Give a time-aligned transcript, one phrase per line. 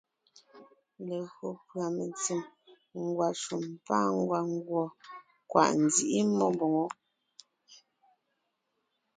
[1.07, 2.41] Legÿo pʉ́a mentsèm,
[3.01, 4.83] ngwàshùm pâ ngwàngùɔ,
[5.51, 6.85] kwàʼ nzíʼi mmó mbòŋo.